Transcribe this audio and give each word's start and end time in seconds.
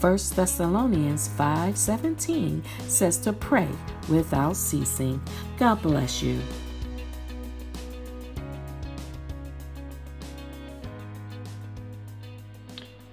1 0.00 0.34
Thessalonians 0.34 1.28
5:17 1.28 2.62
says 2.88 3.18
to 3.18 3.34
pray 3.34 3.68
without 4.08 4.56
ceasing. 4.56 5.20
God 5.58 5.82
bless 5.82 6.22
you. 6.22 6.40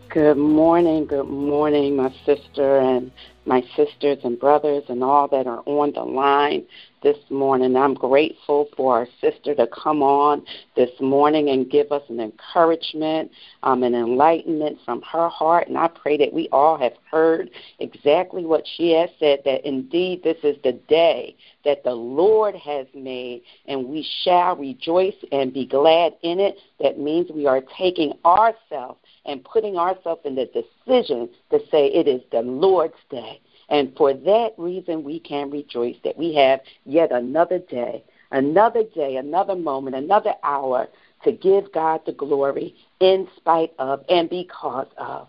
Good 0.08 0.38
morning, 0.38 1.06
good 1.06 1.28
morning, 1.28 1.98
my 1.98 2.14
sister 2.26 2.78
and 2.78 3.12
my 3.46 3.66
sisters 3.76 4.20
and 4.24 4.40
brothers 4.40 4.86
and 4.88 5.04
all 5.04 5.28
that 5.28 5.46
are 5.46 5.64
on 5.66 5.92
the 5.92 6.04
line 6.04 6.66
this 7.04 7.18
morning. 7.30 7.76
I'm 7.76 7.94
grateful 7.94 8.70
for 8.76 8.98
our 8.98 9.08
sister 9.22 9.54
to 9.56 9.68
come 9.68 10.02
on 10.02 10.46
this 10.76 10.90
morning 11.00 11.50
and 11.50 11.70
give 11.70 11.92
us 11.92 12.04
an 12.10 12.20
encouragement, 12.20 13.32
um, 13.64 13.84
an 13.84 13.94
enlightenment 13.94 14.80
from 14.84 15.02
her 15.04 15.30
heart. 15.30 15.68
And 15.68 15.78
I 15.78 15.88
pray 15.88 16.18
that 16.18 16.34
we 16.34 16.50
all 16.52 16.78
have 16.78 16.94
heard 17.10 17.50
exactly 17.80 18.46
what 18.46 18.64
she 18.78 18.92
has 18.94 19.10
said 19.20 19.40
that 19.46 19.68
indeed 19.68 20.24
this 20.24 20.38
is 20.44 20.58
the 20.64 20.74
day 20.88 21.36
that 21.66 21.84
the 21.84 21.94
Lord 21.94 22.56
has 22.56 22.88
made, 22.96 23.42
and 23.68 23.88
we 23.88 24.08
shall 24.24 24.56
rejoice 24.56 25.16
and 25.32 25.54
be 25.54 25.66
glad 25.66 26.14
in 26.24 26.40
it. 26.40 26.58
That 26.80 26.98
means 26.98 27.30
we 27.30 27.46
are 27.46 27.62
taking 27.78 28.14
ourselves 28.26 29.00
and 29.26 29.44
putting 29.44 29.78
ourselves 29.78 30.22
in 30.24 30.36
the 30.36 30.46
decision 30.46 31.30
to 31.52 31.60
say 31.70 31.88
it 31.88 32.08
is 32.08 32.22
the 32.32 32.42
Lord's 32.42 32.94
day. 33.10 33.42
And 33.70 33.96
for 33.96 34.14
that 34.14 34.54
reason, 34.58 35.04
we 35.04 35.20
can 35.20 35.52
rejoice 35.52 35.98
that 36.04 36.18
we 36.18 36.34
have 36.36 36.62
yet 36.86 37.12
another 37.12 37.60
day, 37.60 38.04
another 38.32 38.84
day, 38.84 39.18
another 39.18 39.56
moment, 39.56 39.96
another 39.96 40.34
hour 40.44 40.88
to 41.24 41.32
give 41.32 41.72
God 41.74 42.02
the 42.06 42.14
glory 42.14 42.76
in 43.00 43.28
spite 43.36 43.74
of 43.80 44.04
and 44.10 44.30
because 44.30 44.88
of. 44.98 45.28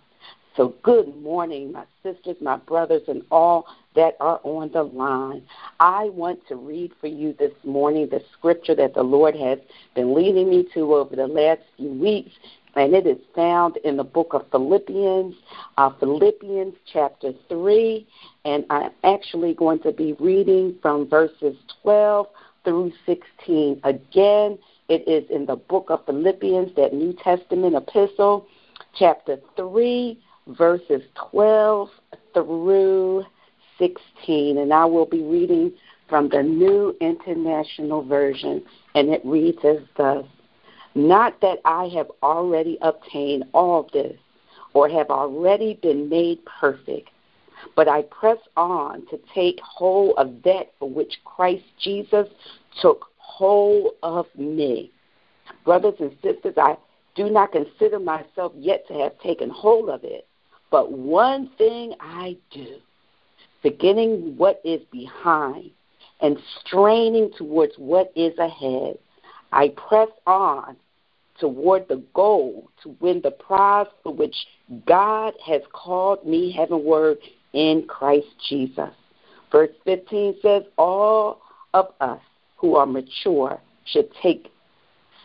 So, 0.57 0.75
good 0.83 1.17
morning, 1.23 1.71
my 1.71 1.85
sisters, 2.03 2.37
my 2.41 2.57
brothers, 2.57 3.03
and 3.07 3.23
all 3.31 3.67
that 3.95 4.17
are 4.19 4.41
on 4.43 4.73
the 4.73 4.83
line. 4.83 5.43
I 5.79 6.09
want 6.09 6.41
to 6.49 6.57
read 6.57 6.93
for 7.01 7.07
you 7.07 7.33
this 7.39 7.53
morning 7.63 8.09
the 8.11 8.23
scripture 8.33 8.75
that 8.75 8.95
the 8.95 9.03
Lord 9.03 9.37
has 9.37 9.61
been 9.95 10.15
leading 10.15 10.51
me 10.51 10.67
to 10.75 10.95
over 10.95 11.15
the 11.15 11.29
last 11.29 11.61
few 11.77 11.93
weeks, 11.93 12.33
and 12.75 12.95
it 12.95 13.07
is 13.07 13.19
found 13.35 13.77
in 13.79 13.97
the 13.97 14.05
book 14.05 14.35
of 14.35 14.45
Philippians, 14.51 15.35
uh, 15.77 15.91
Philippians 15.99 16.75
chapter 16.93 17.33
3, 17.49 18.07
and 18.45 18.65
I'm 18.71 18.91
actually 19.05 19.55
going 19.55 19.81
to 19.81 19.93
be 19.93 20.15
reading 20.21 20.77
from 20.83 21.09
verses 21.09 21.57
12 21.83 22.27
through 22.65 22.93
16. 23.07 23.81
Again, 23.85 24.59
it 24.89 25.07
is 25.09 25.29
in 25.31 25.47
the 25.47 25.57
book 25.57 25.87
of 25.89 26.05
Philippians, 26.07 26.75
that 26.77 26.93
New 26.93 27.15
Testament 27.15 27.75
epistle, 27.75 28.47
chapter 28.95 29.39
3, 29.57 30.19
verses 30.49 31.03
12 31.31 31.89
through 32.35 33.25
16. 33.79 34.59
And 34.59 34.73
I 34.73 34.85
will 34.85 35.07
be 35.07 35.23
reading 35.23 35.73
from 36.09 36.29
the 36.29 36.43
New 36.43 36.97
International 37.01 38.03
Version, 38.03 38.63
and 38.95 39.11
it 39.11 39.21
reads 39.25 39.59
as 39.65 39.79
thus 39.97 40.25
Not 40.95 41.41
that 41.41 41.59
I 41.65 41.87
have 41.95 42.11
already 42.23 42.79
obtained 42.83 43.45
all 43.53 43.89
this 43.93 44.17
or 44.75 44.89
have 44.89 45.11
already 45.11 45.79
been 45.83 46.09
made 46.09 46.39
perfect, 46.45 47.11
but 47.77 47.89
I 47.89 48.03
press 48.03 48.39
on 48.57 49.07
to 49.07 49.19
take 49.35 49.61
hold 49.61 50.15
of 50.19 50.43
that 50.45 50.73
for 50.79 50.89
which 50.89 51.15
Christ 51.25 51.65
Jesus 51.81 52.29
took 52.81 53.07
hold 53.17 53.95
of 54.03 54.27
me. 54.37 54.91
Brothers 55.65 55.95
and 56.01 56.13
sisters, 56.23 56.55
I 56.57 56.77
do 57.15 57.31
not 57.31 57.53
consider 57.53 57.99
myself 57.99 58.53
yet 58.57 58.87
to 58.89 58.95
have 58.95 59.19
taken 59.21 59.51
hold 59.51 59.91
of 59.91 60.05
it, 60.05 60.27
but 60.71 60.93
one 60.93 61.51
thing 61.59 61.95
I 62.01 62.37
do, 62.51 62.77
forgetting 63.63 64.37
what 64.37 64.61
is 64.65 64.81
behind 64.93 65.71
and 66.21 66.39
straining 66.61 67.31
towards 67.37 67.75
what 67.77 68.13
is 68.17 68.37
ahead, 68.39 68.99
I 69.53 69.71
press 69.71 70.09
on 70.27 70.77
toward 71.41 71.89
the 71.89 72.03
goal 72.15 72.71
to 72.83 72.97
win 73.01 73.21
the 73.23 73.31
prize 73.31 73.87
for 74.03 74.13
which 74.13 74.35
God 74.87 75.35
has 75.47 75.63
called 75.73 76.27
me 76.27 76.53
heavenward 76.53 77.19
in 77.53 77.87
Christ 77.89 78.27
Jesus. 78.49 78.91
Verse 79.51 79.71
15 79.85 80.37
says, 80.43 80.63
All 80.77 81.41
of 81.75 81.89
us 82.01 82.21
who 82.57 82.77
are 82.77 82.87
mature 82.87 83.61
should 83.85 84.09
take 84.23 84.51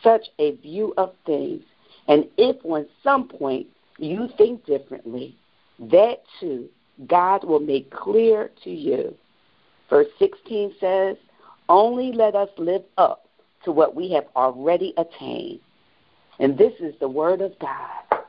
such 0.02 0.28
a 0.40 0.52
view 0.58 0.94
of 0.98 1.14
things. 1.26 1.62
And 2.08 2.26
if 2.38 2.64
on 2.64 2.86
some 3.04 3.28
point 3.28 3.68
you 3.98 4.30
think 4.38 4.66
differently, 4.66 5.36
that 5.80 6.22
too 6.40 6.70
God 7.08 7.44
will 7.44 7.60
make 7.60 7.92
clear 7.92 8.52
to 8.64 8.70
you. 8.70 9.16
Verse 9.90 10.08
16 10.20 10.76
says, 10.80 11.18
Only 11.68 12.12
let 12.12 12.36
us 12.36 12.50
live 12.58 12.84
up 12.98 13.23
to 13.66 13.72
what 13.72 13.96
we 13.96 14.12
have 14.12 14.26
already 14.36 14.94
attained. 14.98 15.60
And 16.40 16.58
this 16.58 16.74
is 16.80 16.94
the 17.00 17.08
word 17.08 17.42
of 17.42 17.58
God 17.60 18.20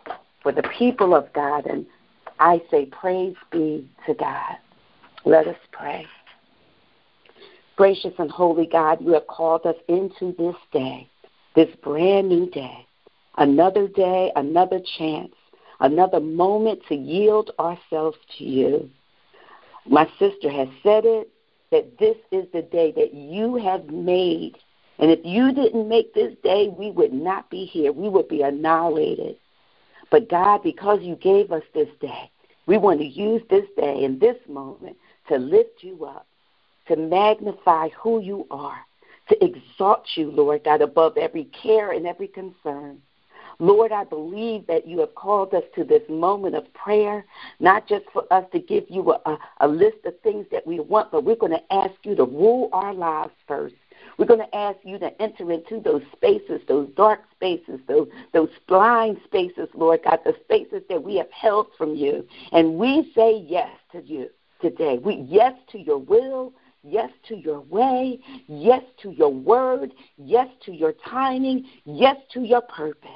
for 0.42 0.52
the 0.52 0.62
people 0.78 1.14
of 1.14 1.32
God. 1.32 1.66
And 1.66 1.86
I 2.38 2.62
say, 2.70 2.86
Praise 2.86 3.36
be 3.50 3.88
to 4.06 4.14
God. 4.14 4.56
Let 5.24 5.46
us 5.46 5.56
pray. 5.72 6.06
Gracious 7.76 8.12
and 8.18 8.30
holy 8.30 8.66
God, 8.66 9.00
you 9.00 9.12
have 9.14 9.26
called 9.26 9.66
us 9.66 9.76
into 9.88 10.34
this 10.38 10.54
day, 10.72 11.08
this 11.56 11.74
brand 11.82 12.28
new 12.28 12.48
day, 12.50 12.86
another 13.36 13.88
day, 13.88 14.30
another 14.36 14.80
chance 14.98 15.32
another 15.80 16.20
moment 16.20 16.80
to 16.88 16.94
yield 16.94 17.50
ourselves 17.58 18.16
to 18.38 18.44
you. 18.44 18.90
My 19.86 20.08
sister 20.18 20.50
has 20.50 20.68
said 20.82 21.04
it 21.04 21.28
that 21.70 21.98
this 21.98 22.16
is 22.30 22.46
the 22.52 22.62
day 22.62 22.92
that 22.92 23.14
you 23.14 23.56
have 23.56 23.86
made. 23.86 24.56
And 24.98 25.10
if 25.10 25.20
you 25.24 25.52
didn't 25.52 25.88
make 25.88 26.14
this 26.14 26.34
day, 26.42 26.68
we 26.68 26.90
would 26.90 27.12
not 27.12 27.50
be 27.50 27.64
here. 27.64 27.92
We 27.92 28.08
would 28.08 28.28
be 28.28 28.42
annihilated. 28.42 29.36
But 30.10 30.30
God, 30.30 30.62
because 30.62 31.00
you 31.02 31.16
gave 31.16 31.50
us 31.50 31.64
this 31.74 31.88
day, 32.00 32.30
we 32.66 32.78
want 32.78 33.00
to 33.00 33.06
use 33.06 33.42
this 33.50 33.66
day 33.76 34.04
and 34.04 34.20
this 34.20 34.36
moment 34.48 34.96
to 35.28 35.36
lift 35.36 35.82
you 35.82 36.04
up, 36.04 36.26
to 36.88 36.96
magnify 36.96 37.88
who 38.00 38.20
you 38.20 38.46
are, 38.50 38.78
to 39.28 39.44
exalt 39.44 40.04
you, 40.14 40.30
Lord 40.30 40.64
God, 40.64 40.82
above 40.82 41.16
every 41.16 41.44
care 41.44 41.92
and 41.92 42.06
every 42.06 42.28
concern. 42.28 43.00
Lord, 43.58 43.92
I 43.92 44.04
believe 44.04 44.66
that 44.66 44.86
you 44.86 45.00
have 45.00 45.14
called 45.14 45.54
us 45.54 45.62
to 45.76 45.84
this 45.84 46.02
moment 46.08 46.54
of 46.54 46.72
prayer, 46.74 47.24
not 47.60 47.86
just 47.86 48.04
for 48.12 48.24
us 48.32 48.44
to 48.52 48.58
give 48.58 48.84
you 48.88 49.12
a, 49.12 49.38
a 49.60 49.68
list 49.68 49.98
of 50.04 50.18
things 50.20 50.46
that 50.50 50.66
we 50.66 50.80
want, 50.80 51.12
but 51.12 51.24
we're 51.24 51.36
going 51.36 51.52
to 51.52 51.72
ask 51.72 51.94
you 52.02 52.14
to 52.16 52.24
rule 52.24 52.68
our 52.72 52.92
lives 52.92 53.32
first. 53.46 53.74
We're 54.18 54.26
going 54.26 54.40
to 54.40 54.54
ask 54.54 54.78
you 54.84 54.98
to 54.98 55.22
enter 55.22 55.50
into 55.50 55.80
those 55.80 56.02
spaces, 56.12 56.60
those 56.68 56.88
dark 56.96 57.22
spaces, 57.32 57.80
those, 57.88 58.08
those 58.32 58.50
blind 58.68 59.18
spaces, 59.24 59.68
Lord 59.74 60.00
God, 60.04 60.20
the 60.24 60.34
spaces 60.44 60.82
that 60.88 61.02
we 61.02 61.16
have 61.16 61.30
held 61.30 61.68
from 61.76 61.94
you. 61.94 62.26
And 62.52 62.76
we 62.76 63.12
say 63.14 63.44
yes 63.46 63.70
to 63.92 64.02
you 64.02 64.30
today. 64.60 64.98
We 64.98 65.16
yes 65.28 65.54
to 65.72 65.78
your 65.78 65.98
will, 65.98 66.52
yes 66.82 67.10
to 67.28 67.36
your 67.36 67.60
way, 67.60 68.20
yes 68.46 68.82
to 69.02 69.10
your 69.10 69.32
word, 69.32 69.92
yes 70.16 70.48
to 70.66 70.72
your 70.72 70.92
timing, 70.92 71.66
yes 71.84 72.16
to 72.32 72.40
your 72.40 72.62
purpose. 72.62 73.10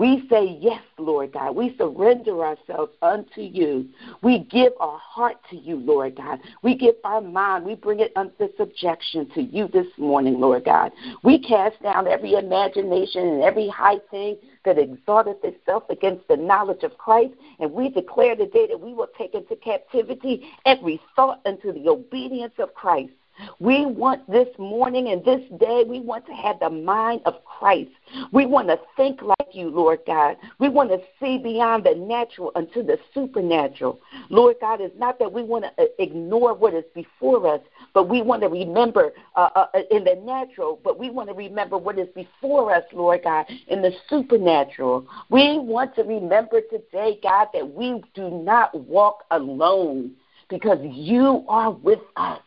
We 0.00 0.26
say 0.30 0.56
yes, 0.62 0.80
Lord 0.98 1.34
God. 1.34 1.54
We 1.54 1.76
surrender 1.76 2.42
ourselves 2.42 2.90
unto 3.02 3.42
you. 3.42 3.86
We 4.22 4.38
give 4.38 4.72
our 4.80 4.98
heart 4.98 5.36
to 5.50 5.56
you, 5.56 5.76
Lord 5.76 6.16
God. 6.16 6.38
We 6.62 6.74
give 6.74 6.94
our 7.04 7.20
mind. 7.20 7.66
We 7.66 7.74
bring 7.74 8.00
it 8.00 8.10
under 8.16 8.48
subjection 8.56 9.28
to 9.34 9.42
you 9.42 9.68
this 9.68 9.88
morning, 9.98 10.40
Lord 10.40 10.64
God. 10.64 10.92
We 11.22 11.38
cast 11.38 11.82
down 11.82 12.08
every 12.08 12.32
imagination 12.32 13.28
and 13.28 13.42
every 13.42 13.68
high 13.68 13.98
thing 14.10 14.38
that 14.64 14.78
exalteth 14.78 15.44
itself 15.44 15.82
against 15.90 16.26
the 16.28 16.36
knowledge 16.38 16.82
of 16.82 16.96
Christ. 16.96 17.34
And 17.58 17.70
we 17.70 17.90
declare 17.90 18.34
today 18.34 18.68
that 18.68 18.80
we 18.80 18.94
will 18.94 19.08
take 19.18 19.34
into 19.34 19.54
captivity 19.56 20.48
every 20.64 20.98
thought 21.14 21.42
unto 21.44 21.74
the 21.74 21.90
obedience 21.90 22.54
of 22.58 22.72
Christ. 22.72 23.12
We 23.58 23.86
want 23.86 24.30
this 24.30 24.48
morning 24.58 25.08
and 25.08 25.24
this 25.24 25.40
day, 25.58 25.84
we 25.86 26.00
want 26.00 26.26
to 26.26 26.32
have 26.32 26.58
the 26.60 26.70
mind 26.70 27.22
of 27.24 27.44
Christ. 27.44 27.90
We 28.32 28.46
want 28.46 28.68
to 28.68 28.78
think 28.96 29.22
like 29.22 29.48
you, 29.52 29.70
Lord 29.70 30.00
God. 30.06 30.36
We 30.58 30.68
want 30.68 30.90
to 30.90 30.98
see 31.20 31.38
beyond 31.38 31.84
the 31.84 31.94
natural 31.94 32.52
unto 32.54 32.82
the 32.82 32.98
supernatural. 33.14 34.00
Lord 34.28 34.56
God, 34.60 34.80
it's 34.80 34.98
not 34.98 35.18
that 35.18 35.32
we 35.32 35.42
want 35.42 35.64
to 35.64 35.82
uh, 35.82 35.86
ignore 35.98 36.54
what 36.54 36.74
is 36.74 36.84
before 36.94 37.54
us, 37.54 37.60
but 37.94 38.08
we 38.08 38.22
want 38.22 38.42
to 38.42 38.48
remember 38.48 39.12
uh, 39.36 39.50
uh, 39.54 39.66
uh, 39.74 39.80
in 39.90 40.04
the 40.04 40.20
natural, 40.24 40.80
but 40.82 40.98
we 40.98 41.10
want 41.10 41.28
to 41.28 41.34
remember 41.34 41.76
what 41.78 41.98
is 41.98 42.08
before 42.14 42.74
us, 42.74 42.84
Lord 42.92 43.22
God, 43.24 43.46
in 43.68 43.82
the 43.82 43.92
supernatural. 44.08 45.06
We 45.28 45.58
want 45.58 45.94
to 45.96 46.02
remember 46.02 46.60
today, 46.60 47.18
God, 47.22 47.48
that 47.54 47.68
we 47.68 48.02
do 48.14 48.30
not 48.30 48.74
walk 48.74 49.24
alone 49.30 50.12
because 50.48 50.78
you 50.82 51.44
are 51.48 51.70
with 51.70 52.00
us. 52.16 52.40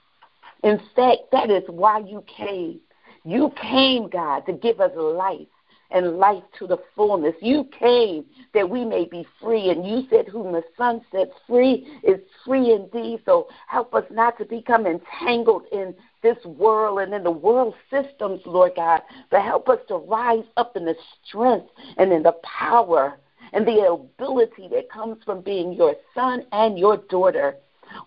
In 0.63 0.79
fact, 0.95 1.23
that 1.31 1.49
is 1.49 1.63
why 1.67 1.99
you 1.99 2.23
came. 2.27 2.79
You 3.25 3.51
came, 3.61 4.09
God, 4.09 4.45
to 4.47 4.53
give 4.53 4.79
us 4.81 4.91
life 4.95 5.47
and 5.91 6.17
life 6.17 6.43
to 6.57 6.67
the 6.67 6.77
fullness. 6.95 7.35
You 7.41 7.69
came 7.77 8.25
that 8.53 8.69
we 8.69 8.83
may 8.83 9.05
be 9.05 9.25
free. 9.41 9.69
And 9.69 9.85
you 9.85 10.07
said, 10.09 10.27
Whom 10.27 10.51
the 10.51 10.63
Son 10.77 11.01
sets 11.11 11.31
free 11.47 11.87
is 12.03 12.19
free 12.45 12.73
indeed. 12.73 13.21
So 13.25 13.47
help 13.67 13.93
us 13.93 14.05
not 14.09 14.37
to 14.39 14.45
become 14.45 14.87
entangled 14.87 15.63
in 15.71 15.93
this 16.21 16.43
world 16.45 16.99
and 16.99 17.13
in 17.13 17.23
the 17.23 17.31
world 17.31 17.75
systems, 17.89 18.41
Lord 18.45 18.73
God, 18.75 19.01
but 19.29 19.41
help 19.41 19.69
us 19.69 19.79
to 19.89 19.97
rise 19.97 20.45
up 20.57 20.75
in 20.75 20.85
the 20.85 20.95
strength 21.23 21.67
and 21.97 22.11
in 22.11 22.23
the 22.23 22.35
power 22.43 23.19
and 23.51 23.67
the 23.67 23.85
ability 23.85 24.67
that 24.71 24.89
comes 24.89 25.17
from 25.23 25.41
being 25.41 25.73
your 25.73 25.95
son 26.15 26.45
and 26.51 26.79
your 26.79 26.97
daughter. 26.97 27.55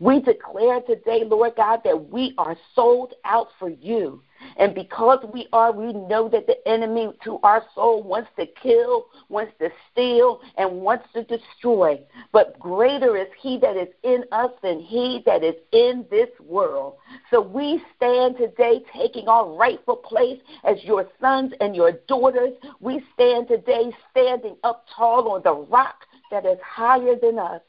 We 0.00 0.20
declare 0.20 0.80
today, 0.80 1.24
Lord 1.24 1.54
God, 1.56 1.80
that 1.84 2.10
we 2.10 2.34
are 2.38 2.56
sold 2.74 3.14
out 3.24 3.48
for 3.58 3.68
you. 3.68 4.22
And 4.58 4.74
because 4.74 5.24
we 5.32 5.48
are, 5.52 5.72
we 5.72 5.92
know 5.92 6.28
that 6.28 6.46
the 6.46 6.56
enemy 6.68 7.12
to 7.24 7.38
our 7.42 7.64
soul 7.74 8.02
wants 8.02 8.30
to 8.38 8.46
kill, 8.46 9.06
wants 9.28 9.52
to 9.60 9.70
steal, 9.90 10.40
and 10.58 10.80
wants 10.82 11.06
to 11.14 11.24
destroy. 11.24 12.00
But 12.32 12.58
greater 12.58 13.16
is 13.16 13.28
he 13.40 13.58
that 13.58 13.76
is 13.76 13.88
in 14.02 14.24
us 14.32 14.50
than 14.62 14.80
he 14.80 15.22
that 15.26 15.42
is 15.42 15.56
in 15.72 16.04
this 16.10 16.28
world. 16.40 16.96
So 17.30 17.40
we 17.40 17.82
stand 17.96 18.36
today 18.36 18.84
taking 18.94 19.28
our 19.28 19.48
rightful 19.54 19.96
place 19.96 20.40
as 20.64 20.82
your 20.84 21.08
sons 21.20 21.52
and 21.60 21.74
your 21.74 21.92
daughters. 22.06 22.52
We 22.80 23.02
stand 23.14 23.48
today 23.48 23.90
standing 24.10 24.56
up 24.64 24.84
tall 24.94 25.30
on 25.30 25.42
the 25.42 25.54
rock 25.54 26.04
that 26.30 26.44
is 26.44 26.58
higher 26.62 27.16
than 27.20 27.38
us. 27.38 27.62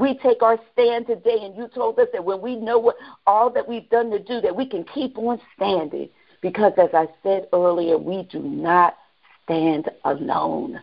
We 0.00 0.16
take 0.16 0.42
our 0.42 0.58
stand 0.72 1.08
today, 1.08 1.40
and 1.42 1.54
you 1.54 1.68
told 1.68 1.98
us 1.98 2.08
that 2.14 2.24
when 2.24 2.40
we 2.40 2.56
know 2.56 2.78
what 2.78 2.96
all 3.26 3.50
that 3.50 3.68
we've 3.68 3.88
done 3.90 4.10
to 4.12 4.18
do, 4.18 4.40
that 4.40 4.56
we 4.56 4.64
can 4.64 4.82
keep 4.82 5.18
on 5.18 5.38
standing. 5.54 6.08
Because 6.40 6.72
as 6.78 6.88
I 6.94 7.06
said 7.22 7.48
earlier, 7.52 7.98
we 7.98 8.22
do 8.22 8.38
not 8.38 8.96
stand 9.44 9.90
alone. 10.06 10.80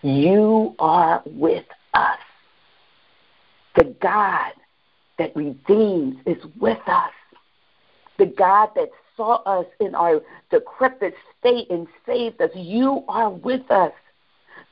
You 0.00 0.74
are 0.78 1.22
with 1.26 1.66
us. 1.92 2.18
The 3.76 3.94
God 4.00 4.52
that 5.18 5.36
redeems 5.36 6.16
is 6.24 6.42
with 6.58 6.80
us. 6.86 7.12
The 8.18 8.24
God 8.24 8.70
that 8.74 8.88
saw 9.18 9.42
us 9.42 9.66
in 9.80 9.94
our 9.94 10.22
decrepit 10.50 11.12
state 11.38 11.68
and 11.68 11.86
saved 12.06 12.40
us, 12.40 12.50
you 12.54 13.04
are 13.06 13.28
with 13.28 13.70
us 13.70 13.92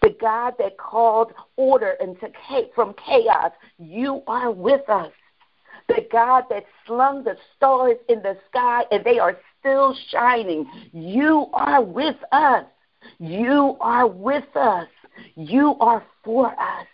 the 0.03 0.15
God 0.21 0.55
that 0.59 0.79
called 0.79 1.33
order 1.57 1.97
into 2.01 2.29
from 2.75 2.95
chaos. 2.95 3.53
You 3.79 4.23
are 4.27 4.51
with 4.51 4.89
us. 4.89 5.13
The 5.89 6.07
God 6.13 6.45
that 6.51 6.65
slung 6.87 7.25
the 7.25 7.37
stars 7.57 7.97
in 8.09 8.23
the 8.23 8.37
sky 8.49 8.85
and 8.91 9.05
they 9.05 9.19
are 9.19 9.39
still 9.59 9.97
shining. 10.11 10.67
You 10.93 11.47
are 11.53 11.83
with 11.83 12.17
us. 12.33 12.65
You 13.19 13.77
are 13.81 14.07
with 14.07 14.55
us. 14.55 14.89
You 15.35 15.77
are 15.81 16.05
for 16.23 16.49
us. 16.49 16.87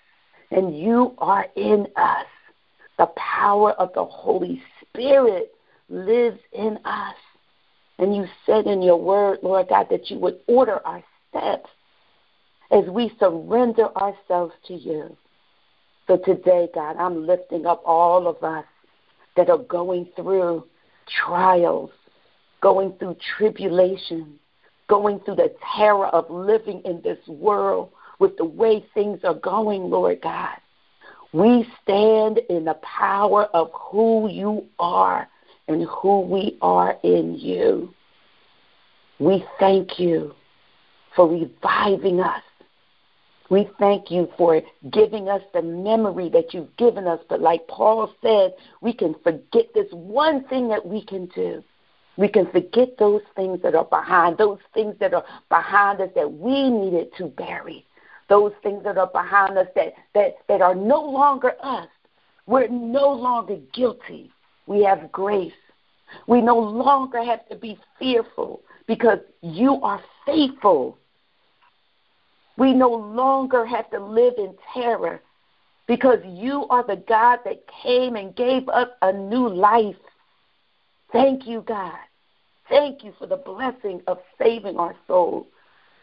And 0.50 0.78
you 0.78 1.14
are 1.18 1.46
in 1.56 1.88
us. 1.96 2.26
The 2.98 3.06
power 3.16 3.72
of 3.72 3.92
the 3.94 4.04
Holy 4.04 4.62
Spirit 4.80 5.52
lives 5.88 6.38
in 6.52 6.78
us. 6.84 7.16
And 7.98 8.14
you 8.14 8.26
said 8.46 8.66
in 8.66 8.82
your 8.82 9.00
word, 9.00 9.40
Lord 9.42 9.68
God, 9.68 9.88
that 9.90 10.10
you 10.10 10.18
would 10.18 10.38
order 10.46 10.84
our 10.86 11.02
steps 11.28 11.70
as 12.74 12.84
we 12.90 13.12
surrender 13.20 13.88
ourselves 13.96 14.52
to 14.66 14.74
you. 14.74 15.16
So 16.08 16.18
today, 16.18 16.68
God, 16.74 16.96
I'm 16.98 17.24
lifting 17.24 17.66
up 17.66 17.82
all 17.86 18.26
of 18.26 18.42
us 18.42 18.64
that 19.36 19.48
are 19.48 19.58
going 19.58 20.08
through 20.16 20.64
trials, 21.24 21.90
going 22.60 22.92
through 22.98 23.16
tribulation, 23.36 24.38
going 24.88 25.20
through 25.20 25.36
the 25.36 25.54
terror 25.76 26.08
of 26.08 26.28
living 26.28 26.82
in 26.84 27.00
this 27.02 27.18
world 27.28 27.90
with 28.18 28.36
the 28.36 28.44
way 28.44 28.84
things 28.92 29.20
are 29.24 29.34
going, 29.34 29.82
Lord 29.82 30.20
God. 30.20 30.56
We 31.32 31.66
stand 31.82 32.40
in 32.50 32.64
the 32.64 32.78
power 32.82 33.44
of 33.54 33.70
who 33.72 34.28
you 34.28 34.66
are 34.78 35.28
and 35.68 35.84
who 35.84 36.20
we 36.20 36.58
are 36.60 36.96
in 37.02 37.34
you. 37.38 37.94
We 39.18 39.44
thank 39.58 39.98
you 39.98 40.34
for 41.16 41.28
reviving 41.28 42.20
us 42.20 42.42
we 43.50 43.68
thank 43.78 44.10
you 44.10 44.28
for 44.38 44.62
giving 44.90 45.28
us 45.28 45.42
the 45.52 45.62
memory 45.62 46.28
that 46.30 46.54
you've 46.54 46.74
given 46.76 47.06
us. 47.06 47.20
But 47.28 47.40
like 47.40 47.66
Paul 47.68 48.12
said, 48.22 48.54
we 48.80 48.92
can 48.92 49.14
forget 49.22 49.66
this 49.74 49.86
one 49.92 50.44
thing 50.44 50.68
that 50.68 50.86
we 50.86 51.04
can 51.04 51.26
do. 51.26 51.62
We 52.16 52.28
can 52.28 52.50
forget 52.50 52.96
those 52.98 53.22
things 53.34 53.60
that 53.62 53.74
are 53.74 53.84
behind, 53.84 54.38
those 54.38 54.60
things 54.72 54.94
that 55.00 55.14
are 55.14 55.24
behind 55.48 56.00
us 56.00 56.10
that 56.14 56.32
we 56.32 56.70
needed 56.70 57.08
to 57.18 57.26
bury, 57.26 57.84
those 58.28 58.52
things 58.62 58.84
that 58.84 58.96
are 58.96 59.08
behind 59.08 59.58
us 59.58 59.66
that, 59.74 59.94
that, 60.14 60.36
that 60.48 60.62
are 60.62 60.74
no 60.74 61.02
longer 61.02 61.54
us. 61.60 61.88
We're 62.46 62.68
no 62.68 63.12
longer 63.12 63.56
guilty. 63.72 64.30
We 64.66 64.84
have 64.84 65.10
grace. 65.10 65.52
We 66.28 66.40
no 66.40 66.58
longer 66.58 67.22
have 67.22 67.46
to 67.48 67.56
be 67.56 67.78
fearful 67.98 68.62
because 68.86 69.18
you 69.42 69.80
are 69.82 70.00
faithful. 70.24 70.98
We 72.56 72.72
no 72.72 72.90
longer 72.90 73.66
have 73.66 73.90
to 73.90 73.98
live 73.98 74.34
in 74.38 74.54
terror 74.72 75.20
because 75.86 76.18
you 76.24 76.66
are 76.68 76.84
the 76.86 76.96
God 76.96 77.40
that 77.44 77.64
came 77.82 78.16
and 78.16 78.34
gave 78.34 78.68
us 78.68 78.88
a 79.02 79.12
new 79.12 79.48
life. 79.48 79.96
Thank 81.12 81.46
you, 81.46 81.62
God. 81.62 81.98
Thank 82.68 83.04
you 83.04 83.12
for 83.18 83.26
the 83.26 83.36
blessing 83.36 84.00
of 84.06 84.18
saving 84.38 84.78
our 84.78 84.94
souls. 85.06 85.46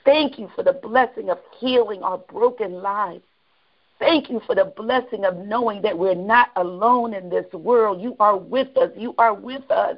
Thank 0.06 0.38
you 0.38 0.50
for 0.56 0.64
the 0.64 0.74
blessing 0.74 1.30
of 1.30 1.40
healing 1.60 2.04
our 2.04 2.18
broken 2.18 2.82
lives. 2.82 3.24
Thank 4.00 4.30
you 4.30 4.42
for 4.48 4.56
the 4.56 4.66
blessing 4.66 5.26
of 5.26 5.38
knowing 5.38 5.82
that 5.84 5.98
we're 5.98 6.16
not 6.16 6.50
alone 6.56 7.14
in 7.14 7.30
this 7.30 7.52
world. 7.54 8.02
You 8.02 8.16
are 8.20 8.36
with 8.36 8.76
us. 8.78 8.90
You 8.98 9.14
are 9.18 9.34
with 9.34 9.70
us. 9.70 9.98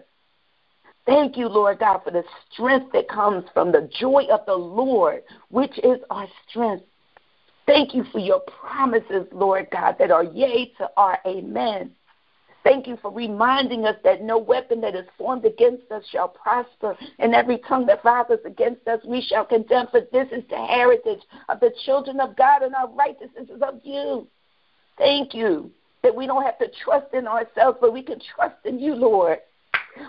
Thank 1.06 1.36
you, 1.36 1.50
Lord 1.50 1.80
God, 1.80 2.02
for 2.04 2.12
the 2.12 2.24
strength 2.52 2.94
that 2.94 3.10
comes 3.10 3.44
from 3.54 3.72
the 3.72 3.90
joy 4.00 4.26
of 4.32 4.46
the 4.46 4.56
Lord, 4.56 5.24
which 5.50 5.78
is 5.80 6.00
our 6.10 6.28
strength. 6.48 6.86
Thank 7.66 7.94
you 7.94 8.06
for 8.12 8.20
your 8.20 8.42
promises, 8.42 9.28
Lord 9.32 9.68
God, 9.72 9.96
that 10.00 10.12
are 10.12 10.24
yea 10.24 10.72
to 10.78 10.90
our 10.96 11.20
amen. 11.26 11.92
Thank 12.64 12.88
you 12.88 12.98
for 13.02 13.12
reminding 13.12 13.86
us 13.86 13.98
that 14.06 14.22
no 14.22 14.38
weapon 14.38 14.80
that 14.82 14.96
is 14.96 15.06
formed 15.18 15.44
against 15.44 15.92
us 15.92 16.04
shall 16.10 16.30
prosper, 16.30 16.96
and 17.20 17.36
every 17.36 17.58
tongue 17.68 17.86
that 17.88 18.06
rises 18.06 18.40
against 18.46 18.88
us 18.88 19.02
we 19.06 19.22
shall 19.22 19.44
condemn, 19.44 19.88
for 19.88 20.02
this 20.14 20.28
is 20.32 20.44
the 20.50 20.56
heritage 20.56 21.20
of 21.50 21.60
the 21.60 21.74
children 21.86 22.22
of 22.22 22.38
God, 22.38 22.62
and 22.62 22.74
our 22.74 22.90
righteousness 22.90 23.50
is 23.54 23.62
of 23.62 23.82
you. 23.84 24.26
Thank 24.98 25.34
you 25.34 25.72
that 26.04 26.16
we 26.16 26.26
don't 26.26 26.44
have 26.44 26.58
to 26.60 26.70
trust 26.86 27.14
in 27.14 27.28
ourselves, 27.28 27.78
but 27.82 27.92
we 27.92 28.02
can 28.02 28.22
trust 28.36 28.56
in 28.64 28.80
you, 28.80 28.96
Lord 28.96 29.40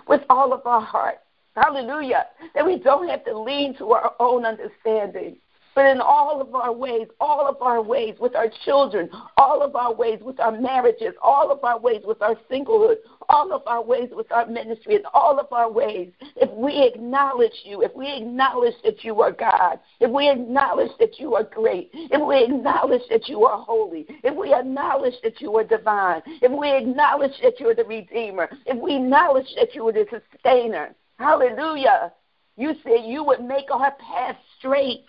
with 0.07 0.21
all 0.29 0.53
of 0.53 0.65
our 0.65 0.81
heart. 0.81 1.19
Hallelujah. 1.55 2.25
That 2.53 2.65
we 2.65 2.77
don't 2.79 3.07
have 3.07 3.23
to 3.25 3.37
lean 3.37 3.77
to 3.77 3.91
our 3.91 4.13
own 4.19 4.45
understanding. 4.45 5.37
but 5.73 5.85
in 5.87 5.99
all 5.99 6.39
of 6.39 6.55
our 6.55 6.71
ways, 6.71 7.07
all 7.19 7.47
of 7.47 7.61
our 7.61 7.81
ways 7.81 8.15
with 8.19 8.33
our 8.35 8.47
children, 8.63 9.09
all 9.37 9.61
of 9.61 9.75
our 9.75 9.93
ways 9.93 10.19
with 10.21 10.39
our 10.39 10.51
marriages, 10.51 11.13
all 11.21 11.51
of 11.51 11.63
our 11.63 11.77
ways 11.77 12.01
with 12.05 12.21
our 12.21 12.35
singlehood, 12.49 12.95
all 13.29 13.53
of 13.53 13.61
our 13.67 13.83
ways 13.83 14.09
with 14.11 14.31
our 14.31 14.45
ministry, 14.45 14.95
and 14.95 15.05
all 15.13 15.39
of 15.39 15.51
our 15.51 15.71
ways, 15.71 16.11
if 16.35 16.51
we 16.51 16.83
acknowledge 16.83 17.63
you, 17.63 17.81
if 17.81 17.93
we 17.95 18.11
acknowledge 18.11 18.75
that 18.83 19.03
you 19.03 19.21
are 19.21 19.31
God, 19.31 19.79
if 19.99 20.11
we 20.11 20.29
acknowledge 20.29 20.91
that 20.99 21.19
you 21.19 21.35
are 21.35 21.43
great, 21.43 21.89
if 21.93 22.25
we 22.25 22.43
acknowledge 22.43 23.01
that 23.09 23.27
you 23.27 23.45
are 23.45 23.57
holy, 23.61 24.05
if 24.23 24.35
we 24.35 24.53
acknowledge 24.53 25.15
that 25.23 25.41
you 25.41 25.55
are 25.57 25.63
divine, 25.63 26.21
if 26.25 26.51
we 26.51 26.71
acknowledge 26.71 27.33
that 27.43 27.59
you 27.59 27.69
are 27.69 27.75
the 27.75 27.83
Redeemer, 27.85 28.49
if 28.65 28.77
we 28.81 28.95
acknowledge 28.95 29.47
that 29.57 29.73
you 29.75 29.87
are 29.87 29.93
the 29.93 30.05
Sustainer, 30.09 30.95
hallelujah. 31.17 32.11
You 32.57 32.73
said 32.83 33.05
you 33.05 33.23
would 33.23 33.43
make 33.43 33.69
our 33.71 33.91
path 33.91 34.37
straight. 34.57 35.03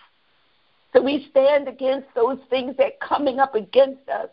So 0.93 1.01
we 1.01 1.27
stand 1.31 1.67
against 1.67 2.07
those 2.15 2.39
things 2.49 2.75
that 2.77 2.85
are 2.85 3.07
coming 3.07 3.39
up 3.39 3.55
against 3.55 4.07
us. 4.09 4.29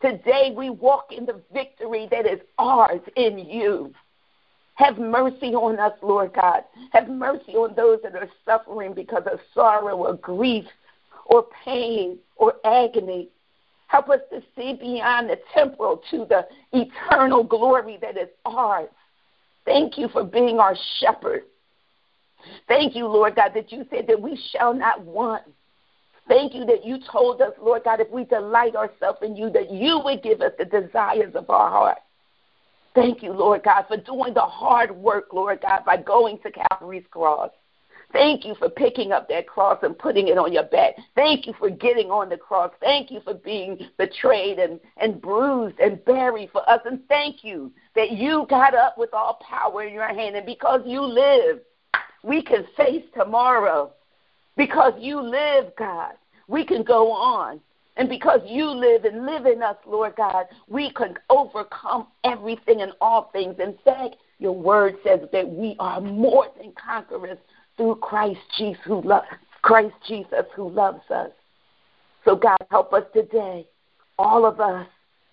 Today 0.00 0.52
we 0.56 0.70
walk 0.70 1.12
in 1.12 1.26
the 1.26 1.40
victory 1.52 2.08
that 2.10 2.26
is 2.26 2.40
ours 2.58 3.00
in 3.16 3.38
you. 3.38 3.92
Have 4.74 4.96
mercy 4.96 5.54
on 5.54 5.80
us, 5.80 5.92
Lord 6.02 6.34
God. 6.34 6.62
Have 6.92 7.08
mercy 7.08 7.54
on 7.54 7.74
those 7.74 7.98
that 8.04 8.14
are 8.14 8.28
suffering 8.44 8.94
because 8.94 9.24
of 9.26 9.40
sorrow 9.52 9.96
or 9.96 10.14
grief 10.14 10.66
or 11.26 11.46
pain 11.64 12.18
or 12.36 12.54
agony. 12.64 13.28
Help 13.88 14.08
us 14.08 14.20
to 14.30 14.40
see 14.54 14.74
beyond 14.74 15.30
the 15.30 15.40
temporal 15.52 16.00
to 16.10 16.26
the 16.28 16.46
eternal 16.72 17.42
glory 17.42 17.98
that 18.00 18.16
is 18.16 18.28
ours. 18.44 18.90
Thank 19.64 19.98
you 19.98 20.08
for 20.08 20.22
being 20.22 20.60
our 20.60 20.76
shepherd. 21.00 21.42
Thank 22.68 22.94
you, 22.94 23.06
Lord 23.06 23.34
God, 23.34 23.52
that 23.54 23.72
you 23.72 23.84
said 23.90 24.06
that 24.06 24.20
we 24.20 24.40
shall 24.52 24.72
not 24.72 25.02
want. 25.04 25.42
Thank 26.28 26.54
you 26.54 26.64
that 26.66 26.84
you 26.84 26.98
told 27.10 27.40
us, 27.40 27.52
Lord 27.60 27.84
God, 27.84 28.00
if 28.00 28.10
we 28.10 28.24
delight 28.24 28.76
ourselves 28.76 29.18
in 29.22 29.34
you, 29.34 29.50
that 29.50 29.70
you 29.72 30.00
would 30.04 30.22
give 30.22 30.42
us 30.42 30.52
the 30.58 30.66
desires 30.66 31.34
of 31.34 31.48
our 31.48 31.70
heart. 31.70 31.98
Thank 32.94 33.22
you, 33.22 33.32
Lord 33.32 33.62
God, 33.64 33.86
for 33.88 33.96
doing 33.96 34.34
the 34.34 34.40
hard 34.40 34.90
work, 34.90 35.32
Lord 35.32 35.60
God, 35.62 35.84
by 35.84 35.96
going 35.96 36.38
to 36.40 36.50
Calvary's 36.50 37.04
cross. 37.10 37.50
Thank 38.12 38.44
you 38.46 38.54
for 38.58 38.70
picking 38.70 39.12
up 39.12 39.28
that 39.28 39.46
cross 39.46 39.78
and 39.82 39.98
putting 39.98 40.28
it 40.28 40.38
on 40.38 40.52
your 40.52 40.64
back. 40.64 40.94
Thank 41.14 41.46
you 41.46 41.52
for 41.58 41.68
getting 41.68 42.10
on 42.10 42.30
the 42.30 42.38
cross. 42.38 42.72
Thank 42.80 43.10
you 43.10 43.20
for 43.20 43.34
being 43.34 43.78
betrayed 43.98 44.58
and, 44.58 44.80
and 44.96 45.20
bruised 45.20 45.78
and 45.78 46.02
buried 46.06 46.50
for 46.50 46.68
us. 46.68 46.80
And 46.86 47.06
thank 47.08 47.44
you 47.44 47.70
that 47.94 48.12
you 48.12 48.46
got 48.48 48.74
up 48.74 48.96
with 48.96 49.12
all 49.12 49.38
power 49.48 49.82
in 49.82 49.92
your 49.92 50.08
hand. 50.08 50.36
And 50.36 50.46
because 50.46 50.80
you 50.86 51.02
live, 51.02 51.60
we 52.22 52.42
can 52.42 52.64
face 52.76 53.04
tomorrow. 53.14 53.92
Because 54.58 54.92
you 54.98 55.22
live, 55.22 55.72
God, 55.78 56.12
we 56.48 56.66
can 56.66 56.82
go 56.82 57.10
on. 57.12 57.60
And 57.96 58.08
because 58.08 58.40
you 58.44 58.66
live 58.66 59.04
and 59.04 59.24
live 59.24 59.46
in 59.46 59.62
us, 59.62 59.76
Lord 59.86 60.14
God, 60.16 60.46
we 60.68 60.92
can 60.92 61.14
overcome 61.30 62.08
everything 62.24 62.82
and 62.82 62.92
all 63.00 63.30
things. 63.32 63.56
In 63.60 63.76
fact, 63.84 64.16
your 64.38 64.52
word 64.52 64.96
says 65.04 65.20
that 65.32 65.48
we 65.48 65.74
are 65.78 66.00
more 66.00 66.46
than 66.60 66.72
conquerors 66.72 67.38
through 67.76 67.96
Christ 67.96 68.40
Jesus 68.56 68.82
who 68.84 69.00
loves 69.00 69.26
Christ 69.62 69.94
Jesus 70.06 70.44
who 70.54 70.68
loves 70.68 71.08
us. 71.10 71.30
So 72.24 72.36
God 72.36 72.58
help 72.70 72.92
us 72.92 73.04
today, 73.12 73.66
all 74.18 74.44
of 74.44 74.60
us, 74.60 74.86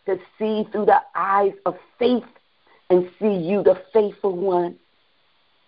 to 0.06 0.18
see 0.38 0.68
through 0.72 0.86
the 0.86 1.02
eyes 1.16 1.54
of 1.66 1.76
faith 1.98 2.24
and 2.90 3.10
see 3.20 3.34
you, 3.34 3.64
the 3.64 3.82
faithful 3.94 4.36
one. 4.36 4.78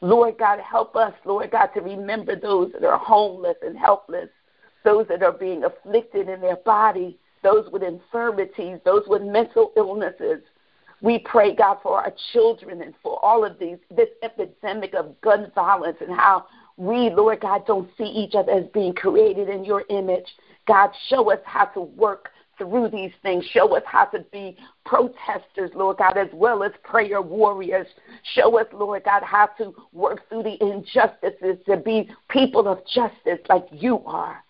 Lord 0.02 0.38
God, 0.38 0.60
help 0.60 0.96
us, 0.96 1.14
Lord 1.26 1.52
God, 1.52 1.68
to 1.74 1.82
remember 1.82 2.36
those 2.36 2.72
that 2.74 2.84
are 2.84 2.98
homeless 2.98 3.58
and 3.64 3.78
helpless, 3.78 4.30
those 4.84 5.08
that 5.08 5.24
are 5.24 5.32
being 5.32 5.64
afflicted 5.64 6.30
in 6.30 6.40
their 6.40 6.58
body, 6.58 7.18
those 7.44 7.70
with 7.72 7.84
infirmities, 7.84 8.80
those 8.86 9.04
with 9.08 9.22
mental 9.24 9.72
illnesses. 9.76 10.42
We 11.02 11.20
pray, 11.20 11.56
God, 11.56 11.78
for 11.82 12.00
our 12.00 12.14
children 12.34 12.82
and 12.82 12.94
for 13.02 13.24
all 13.24 13.44
of 13.46 13.60
these, 13.60 13.78
this 13.96 14.10
epidemic 14.24 14.94
of 14.94 15.20
gun 15.22 15.52
violence 15.54 15.98
and 16.02 16.16
how 16.16 16.46
we, 16.78 17.10
Lord 17.10 17.42
God, 17.42 17.66
don't 17.66 17.90
see 17.98 18.06
each 18.06 18.36
other 18.36 18.52
as 18.52 18.66
being 18.74 18.94
created 18.94 19.50
in 19.50 19.66
your 19.66 19.84
image. 19.90 20.28
God, 20.68 20.92
show 21.10 21.32
us 21.32 21.40
how 21.44 21.66
to 21.66 21.82
work 21.82 22.30
through 22.58 22.90
these 22.90 23.12
things. 23.22 23.46
Show 23.52 23.76
us 23.76 23.84
how 23.86 24.06
to 24.06 24.20
be 24.32 24.58
protesters, 24.86 25.72
Lord 25.76 25.98
God, 25.98 26.18
as 26.18 26.30
well 26.34 26.64
as 26.64 26.72
prayer 26.84 27.22
warriors. 27.22 27.88
Show 28.34 28.60
us, 28.60 28.68
Lord 28.74 29.04
God, 29.04 29.24
how 29.24 29.48
to 29.58 29.74
work 29.94 30.28
through 30.30 30.44
the 30.44 30.62
injustices 30.62 31.58
to 31.66 31.78
be 31.78 32.10
people 32.30 32.68
of 32.68 32.80
justice 32.88 33.40
like 33.50 33.68
you 33.72 34.02
are. 34.06 34.44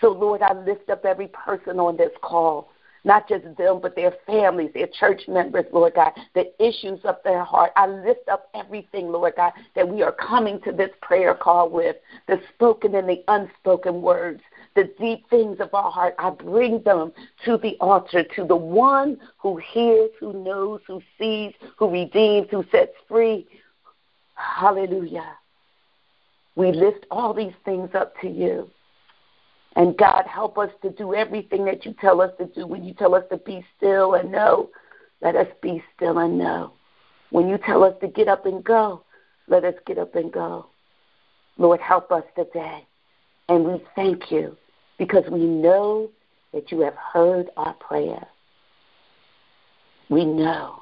So, 0.00 0.08
Lord, 0.08 0.42
I 0.42 0.52
lift 0.52 0.90
up 0.90 1.04
every 1.04 1.28
person 1.28 1.78
on 1.78 1.96
this 1.96 2.12
call 2.22 2.72
not 3.04 3.28
just 3.28 3.44
them, 3.56 3.80
but 3.80 3.96
their 3.96 4.14
families, 4.26 4.70
their 4.74 4.86
church 4.86 5.22
members, 5.26 5.64
Lord 5.72 5.94
God, 5.94 6.12
the 6.34 6.52
issues 6.64 7.00
of 7.04 7.16
their 7.24 7.42
heart. 7.42 7.72
I 7.76 7.86
lift 7.86 8.28
up 8.28 8.48
everything, 8.54 9.10
Lord 9.10 9.34
God, 9.36 9.52
that 9.74 9.88
we 9.88 10.02
are 10.02 10.12
coming 10.12 10.60
to 10.62 10.72
this 10.72 10.90
prayer 11.00 11.34
call 11.34 11.68
with 11.68 11.96
the 12.28 12.40
spoken 12.54 12.94
and 12.94 13.08
the 13.08 13.22
unspoken 13.28 14.02
words, 14.02 14.40
the 14.74 14.90
deep 14.98 15.28
things 15.28 15.58
of 15.60 15.72
our 15.74 15.90
heart. 15.90 16.14
I 16.18 16.30
bring 16.30 16.82
them 16.82 17.12
to 17.44 17.58
the 17.58 17.76
altar, 17.80 18.24
to 18.36 18.44
the 18.44 18.56
one 18.56 19.18
who 19.38 19.56
hears, 19.56 20.10
who 20.18 20.32
knows, 20.44 20.80
who 20.86 21.00
sees, 21.18 21.52
who 21.78 21.90
redeems, 21.90 22.48
who 22.50 22.64
sets 22.70 22.92
free. 23.08 23.46
Hallelujah. 24.34 25.36
We 26.54 26.72
lift 26.72 27.06
all 27.10 27.32
these 27.32 27.54
things 27.64 27.90
up 27.94 28.14
to 28.20 28.28
you. 28.28 28.70
And 29.74 29.96
God, 29.96 30.26
help 30.26 30.58
us 30.58 30.70
to 30.82 30.90
do 30.90 31.14
everything 31.14 31.64
that 31.64 31.86
you 31.86 31.94
tell 31.98 32.20
us 32.20 32.30
to 32.38 32.46
do. 32.46 32.66
When 32.66 32.84
you 32.84 32.92
tell 32.92 33.14
us 33.14 33.24
to 33.30 33.38
be 33.38 33.64
still 33.76 34.14
and 34.14 34.30
know, 34.30 34.70
let 35.22 35.34
us 35.34 35.46
be 35.62 35.82
still 35.96 36.18
and 36.18 36.36
know. 36.36 36.72
When 37.30 37.48
you 37.48 37.56
tell 37.56 37.82
us 37.82 37.94
to 38.02 38.08
get 38.08 38.28
up 38.28 38.44
and 38.44 38.62
go, 38.62 39.04
let 39.48 39.64
us 39.64 39.74
get 39.86 39.96
up 39.96 40.14
and 40.14 40.30
go. 40.30 40.66
Lord, 41.56 41.80
help 41.80 42.12
us 42.12 42.24
today. 42.36 42.86
And 43.48 43.64
we 43.64 43.82
thank 43.94 44.30
you 44.30 44.56
because 44.98 45.24
we 45.30 45.40
know 45.40 46.10
that 46.52 46.70
you 46.70 46.80
have 46.80 46.94
heard 46.94 47.50
our 47.56 47.74
prayer. 47.74 48.26
We 50.10 50.24
know 50.24 50.80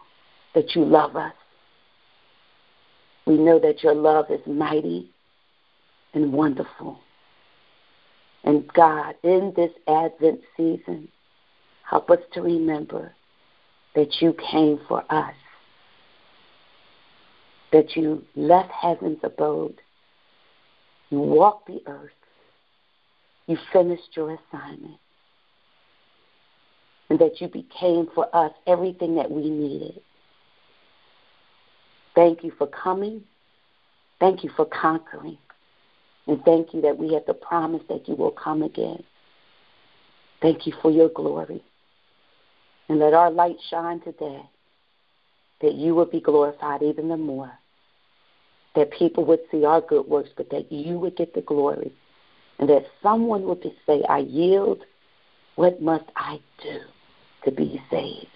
that 0.55 0.75
you 0.75 0.85
love 0.85 1.17
us. 1.17 1.35
We 3.27 3.37
know 3.39 3.61
that 3.61 3.83
your 3.83 3.95
love 3.95 4.27
is 4.31 4.41
mighty 4.47 5.11
and 6.15 6.33
wonderful. 6.33 6.99
And 8.45 8.67
God, 8.73 9.15
in 9.23 9.53
this 9.55 9.71
Advent 9.87 10.41
season, 10.57 11.09
help 11.89 12.11
us 12.11 12.19
to 12.33 12.43
remember 12.43 13.13
that 13.95 14.21
you 14.21 14.35
came 14.51 14.81
for 14.89 15.05
us, 15.11 15.35
that 17.73 17.97
you 17.97 18.25
left 18.35 18.71
heaven's 18.71 19.19
abode, 19.23 19.81
you 21.11 21.19
walked 21.19 21.67
the 21.67 21.83
earth, 21.87 22.11
you 23.51 23.59
finished 23.73 24.17
your 24.17 24.31
assignment, 24.31 24.97
and 27.09 27.19
that 27.19 27.41
you 27.41 27.49
became 27.49 28.07
for 28.15 28.35
us 28.35 28.53
everything 28.69 29.17
that 29.17 29.29
we 29.29 29.51
needed. 29.51 30.01
Thank 32.15 32.45
you 32.45 32.53
for 32.57 32.69
coming. 32.69 33.25
Thank 34.21 34.45
you 34.45 34.51
for 34.57 34.67
conquering. 34.67 35.39
And 36.29 36.41
thank 36.45 36.73
you 36.73 36.81
that 36.83 36.97
we 36.97 37.13
have 37.15 37.27
the 37.27 37.35
promise 37.35 37.83
that 37.89 38.09
you 38.09 38.15
will 38.15 38.31
come 38.31 38.63
again. 38.63 39.03
Thank 40.41 40.67
you 40.67 40.73
for 40.81 40.93
your 40.93 41.09
glory. 41.09 41.61
And 42.89 43.01
let 43.01 43.15
our 43.15 43.33
light 43.33 43.57
shine 43.69 44.01
today 44.01 44.43
that 45.61 45.75
you 45.75 45.97
would 45.97 46.13
be 46.13 46.21
glorified 46.21 46.83
even 46.83 47.09
the 47.09 47.17
more. 47.17 47.51
That 48.77 48.93
people 48.93 49.25
would 49.25 49.41
see 49.51 49.65
our 49.65 49.81
good 49.81 50.07
works, 50.07 50.31
but 50.37 50.51
that 50.51 50.71
you 50.71 51.01
would 51.01 51.17
get 51.17 51.35
the 51.35 51.41
glory. 51.41 51.93
And 52.61 52.69
that 52.69 52.85
someone 53.03 53.45
would 53.45 53.63
say, 53.87 54.05
I 54.09 54.19
yield. 54.19 54.85
What 55.57 55.83
must 55.83 56.05
I 56.15 56.41
do 56.63 56.81
to 57.45 57.51
be 57.51 57.83
saved? 57.91 58.29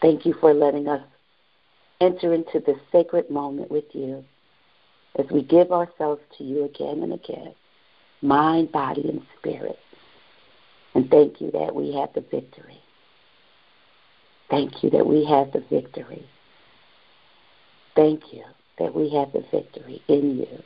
Thank 0.00 0.26
you 0.26 0.34
for 0.34 0.52
letting 0.52 0.88
us 0.88 1.02
enter 2.00 2.34
into 2.34 2.58
this 2.60 2.78
sacred 2.90 3.30
moment 3.30 3.70
with 3.70 3.84
you 3.92 4.24
as 5.16 5.26
we 5.30 5.42
give 5.42 5.70
ourselves 5.70 6.20
to 6.38 6.44
you 6.44 6.64
again 6.64 7.02
and 7.02 7.12
again, 7.12 7.54
mind, 8.20 8.72
body, 8.72 9.08
and 9.08 9.22
spirit. 9.38 9.78
And 10.94 11.08
thank 11.08 11.40
you 11.40 11.50
that 11.52 11.74
we 11.74 11.94
have 11.94 12.12
the 12.14 12.20
victory. 12.20 12.80
Thank 14.50 14.82
you 14.82 14.90
that 14.90 15.06
we 15.06 15.24
have 15.24 15.52
the 15.52 15.64
victory. 15.70 16.26
Thank 17.94 18.32
you 18.32 18.44
that 18.78 18.94
we 18.94 19.10
have 19.10 19.32
the 19.32 19.44
victory 19.50 20.02
in 20.08 20.38
you. 20.38 20.62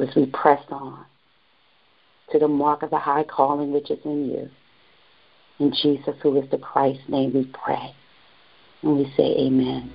As 0.00 0.14
we 0.16 0.26
press 0.26 0.62
on 0.70 1.04
to 2.30 2.38
the 2.38 2.48
mark 2.48 2.82
of 2.82 2.90
the 2.90 2.98
high 2.98 3.24
calling 3.24 3.72
which 3.72 3.90
is 3.90 3.98
in 4.04 4.30
you. 4.30 4.50
In 5.58 5.72
Jesus, 5.82 6.14
who 6.22 6.40
is 6.40 6.50
the 6.50 6.58
Christ 6.58 7.00
name, 7.08 7.32
we 7.34 7.44
pray. 7.52 7.94
And 8.82 8.96
we 8.96 9.12
say, 9.16 9.36
Amen. 9.38 9.92